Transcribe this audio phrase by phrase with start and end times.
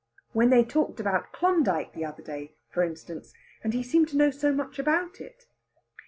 [0.33, 4.31] When they talked about Klondyke the other day, for instance, and he seemed to know
[4.31, 5.45] so much about it....